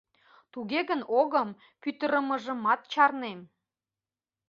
[0.51, 1.49] Туге гын огым,
[1.81, 3.39] пӱтырымыжымат чарнем.